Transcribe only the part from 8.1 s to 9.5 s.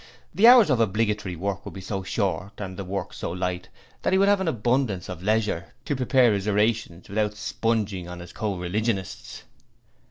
his co religionists.'